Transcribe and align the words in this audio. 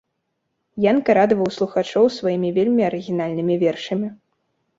Янка 0.91 1.15
радаваў 1.17 1.49
слухачоў 1.57 2.05
сваімі 2.17 2.49
вельмі 2.57 2.81
арыгінальнымі 2.89 3.61
вершамі. 3.67 4.07